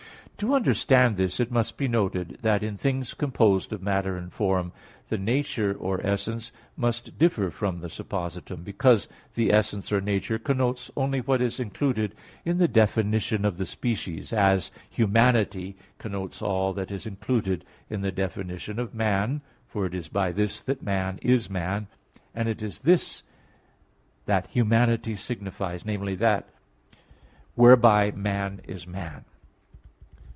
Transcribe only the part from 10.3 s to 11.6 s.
connotes only what is